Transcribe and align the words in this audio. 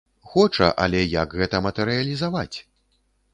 Хоча, 0.35 0.69
але 0.85 1.01
як 1.11 1.35
гэта 1.41 1.61
матэрыялізаваць? 1.67 2.57